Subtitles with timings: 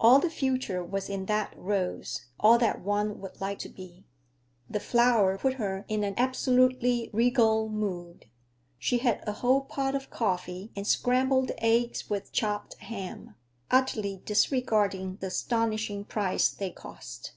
[0.00, 4.06] All the future was in that rose, all that one would like to be.
[4.70, 8.30] The flower put her in an absolutely regal mood.
[8.78, 13.34] She had a whole pot of coffee, and scrambled eggs with chopped ham,
[13.70, 17.32] utterly disregarding the astonishing price they cost.